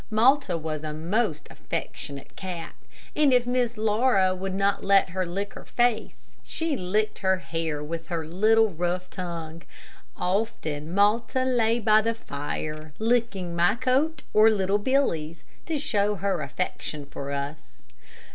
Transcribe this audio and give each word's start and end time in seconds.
Malta 0.09 0.57
was 0.57 0.83
a 0.83 0.93
most 0.93 1.47
affectionate 1.51 2.35
cat, 2.35 2.73
and 3.15 3.31
if 3.31 3.45
Miss 3.45 3.77
Laura 3.77 4.33
would 4.33 4.55
not 4.55 4.83
let 4.83 5.09
her 5.09 5.27
lick 5.27 5.53
her 5.53 5.63
face, 5.63 6.33
she 6.41 6.75
licked 6.75 7.19
her 7.19 7.37
hair 7.37 7.83
with 7.83 8.07
her 8.07 8.25
little, 8.25 8.71
rough 8.71 9.11
tongue. 9.11 9.61
Often 10.17 10.91
Malta 10.95 11.43
lay 11.45 11.79
by 11.79 12.01
the 12.01 12.15
fire, 12.15 12.93
licking 12.97 13.55
my 13.55 13.75
coat 13.75 14.23
or 14.33 14.49
little 14.49 14.79
Billy's, 14.79 15.43
to 15.67 15.77
show 15.77 16.15
her 16.15 16.41
affection 16.41 17.05
for 17.05 17.31
us. 17.31 17.83